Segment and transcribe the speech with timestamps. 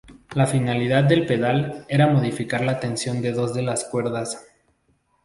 [0.33, 4.43] La finalidad del pedal era modificar la tensión de dos de las cuerdas.